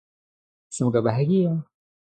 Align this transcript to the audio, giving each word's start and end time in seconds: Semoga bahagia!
Semoga 0.75 0.97
bahagia! 1.05 1.51